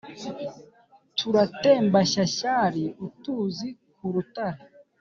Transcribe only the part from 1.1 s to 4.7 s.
Turatemba shyashyari-Utuzi ku rutare.